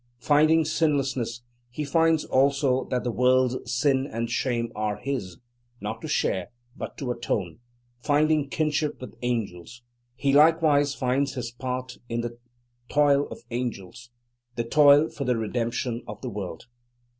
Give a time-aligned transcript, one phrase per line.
[0.23, 5.37] Finding sinlessness, he finds also that the world's sin and shame are his,
[5.79, 7.59] not to share, but to atone;
[7.99, 9.83] finding kinship with angels,
[10.15, 12.39] he likewise finds his part in the
[12.89, 14.09] toil of angels,
[14.55, 16.65] the toil for the redemption of the world.